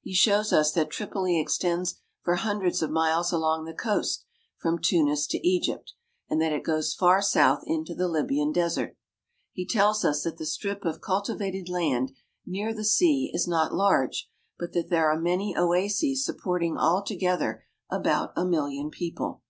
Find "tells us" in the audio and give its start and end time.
9.64-10.24